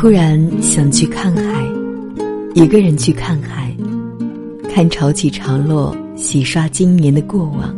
[0.00, 1.66] 突然想去看海，
[2.54, 3.76] 一个人去看海，
[4.72, 7.74] 看潮起潮落，洗刷今年的过往，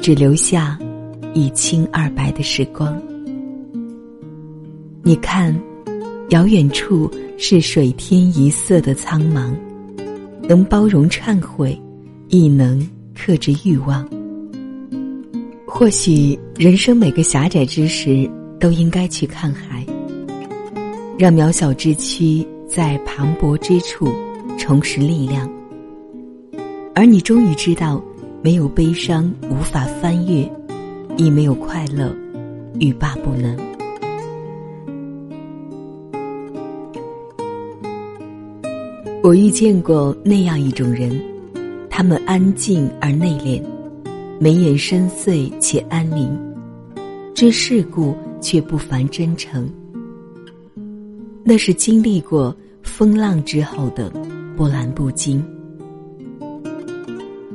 [0.00, 0.78] 只留下
[1.34, 2.96] 一清二白的时光。
[5.02, 5.52] 你看，
[6.28, 9.52] 遥远处是水天一色的苍茫，
[10.48, 11.76] 能包容忏悔，
[12.28, 12.80] 亦能
[13.12, 14.08] 克制欲望。
[15.66, 18.30] 或许人生每个狭窄之时，
[18.60, 19.84] 都应该去看海。
[21.18, 24.06] 让渺小之躯在磅礴之处
[24.56, 25.50] 重拾力量，
[26.94, 28.00] 而你终于知道，
[28.40, 30.48] 没有悲伤无法翻越，
[31.16, 32.14] 亦没有快乐
[32.78, 33.56] 欲罢不能。
[39.20, 41.20] 我遇见过那样一种人，
[41.90, 43.60] 他们安静而内敛，
[44.38, 46.30] 眉眼深邃且安宁，
[47.34, 49.68] 知世故却不凡真诚。
[51.50, 54.12] 那是经历过风浪之后的
[54.54, 55.42] 波澜不惊。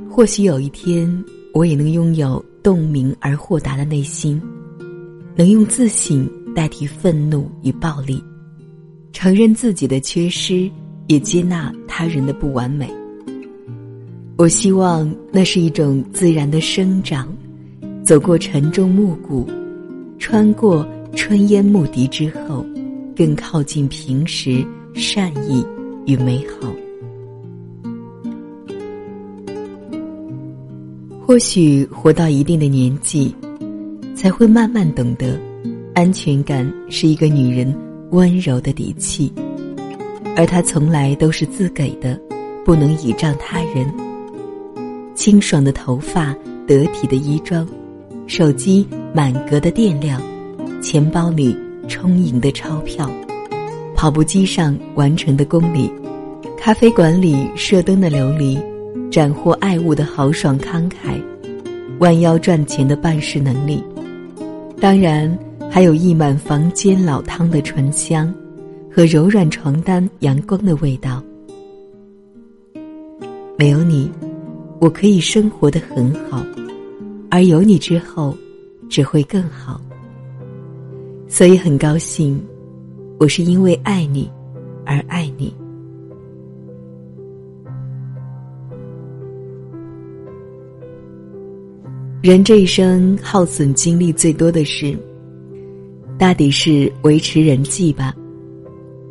[0.10, 4.42] 或许有一天，我也能拥有洞明而豁达的内心，
[5.36, 8.20] 能用自信代替愤怒与暴力，
[9.12, 10.68] 承认自己的缺失，
[11.06, 12.92] 也接纳他人的不完美。
[14.38, 17.32] 我希望那是一种自然的生长，
[18.04, 19.48] 走过晨钟暮鼓，
[20.18, 20.84] 穿过
[21.16, 22.66] 春烟暮笛之后。
[23.16, 25.66] 更靠近平时善意
[26.06, 26.74] 与美好。
[31.26, 33.34] 或许活到一定的年纪，
[34.14, 35.40] 才会慢慢懂得，
[35.94, 37.74] 安全感是一个女人
[38.12, 39.32] 温柔的底气，
[40.36, 42.20] 而她从来都是自给的，
[42.66, 43.92] 不能倚仗他人。
[45.16, 46.36] 清爽的头发，
[46.68, 47.66] 得体的衣装，
[48.28, 50.22] 手机满格的电量，
[50.82, 51.56] 钱包里。
[51.88, 53.10] 充盈的钞票，
[53.96, 55.92] 跑步机上完成的公里，
[56.58, 58.58] 咖啡馆里射灯的琉璃，
[59.12, 61.22] 斩获爱物的豪爽慷慨，
[62.00, 63.84] 弯腰赚钱的办事能力，
[64.80, 65.38] 当然
[65.70, 68.34] 还有溢满房间老汤的醇香，
[68.92, 71.22] 和柔软床单阳光的味道。
[73.58, 74.10] 没有你，
[74.80, 76.44] 我可以生活的很好，
[77.30, 78.36] 而有你之后，
[78.90, 79.80] 只会更好。
[81.34, 82.40] 所以很高兴，
[83.20, 84.30] 我是因为爱你
[84.86, 85.52] 而爱你。
[92.22, 94.96] 人这一生耗损精力最多的事，
[96.20, 98.14] 大抵是维持人际吧。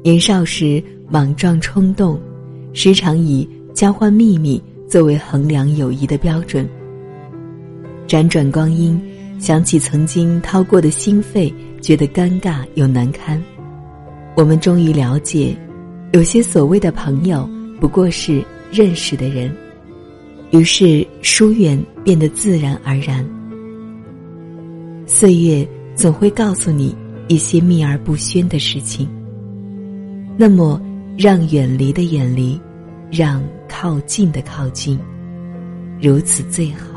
[0.05, 2.21] 年少时莽撞冲动，
[2.73, 6.69] 时常以交换秘密作为衡量友谊的标准。
[8.07, 8.97] 辗转光阴，
[9.41, 11.53] 想起曾经掏过的心肺。
[11.83, 13.43] 觉得尴尬又难堪，
[14.37, 15.55] 我们终于了解，
[16.13, 17.47] 有些所谓的朋友
[17.81, 19.53] 不过是认识的人，
[20.53, 23.29] 于是疏远变得自然而然。
[25.07, 25.67] 岁月
[25.97, 29.09] 总会告诉你一些秘而不宣的事情，
[30.37, 30.81] 那么
[31.19, 32.59] 让远离的远离，
[33.11, 34.97] 让靠近的靠近，
[36.01, 36.92] 如此最好。